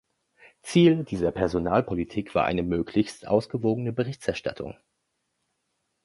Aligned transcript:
Ziel 0.63 1.03
dieser 1.03 1.31
Personalpolitik 1.31 2.33
war 2.33 2.45
eine 2.45 2.63
möglichst 2.63 3.27
ausgewogene 3.27 3.93
Berichterstattung. 3.93 4.75